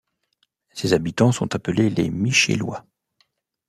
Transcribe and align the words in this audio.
Ses 0.73 0.93
habitants 0.93 1.31
sont 1.31 1.53
appelés 1.53 1.91
les 1.91 2.09
Michellois. 2.09 2.87